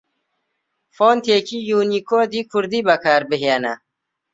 فۆنتێکی 0.95 1.57
یوونیکۆدی 1.69 2.41
کوردی 2.51 2.81
بەکاربهێنە 2.87 3.73